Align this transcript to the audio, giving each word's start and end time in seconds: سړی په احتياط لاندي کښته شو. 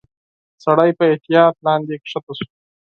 سړی 0.63 0.89
په 0.97 1.03
احتياط 1.11 1.55
لاندي 1.65 1.95
کښته 2.01 2.33
شو. 2.37 2.47